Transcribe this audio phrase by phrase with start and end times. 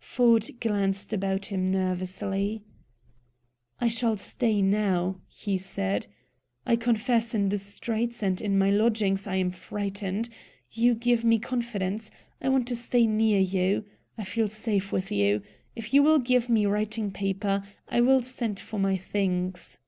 [0.00, 2.62] Ford glanced about him nervously.
[3.80, 6.06] "I shall stay now," he said.
[6.64, 10.28] "I confess, in the streets and in my lodgings I am frightened.
[10.70, 12.12] You give me confidence.
[12.40, 13.86] I want to stay near you.
[14.16, 15.42] I feel safe with you.
[15.74, 19.78] If you will give me writing paper, I will send for my things."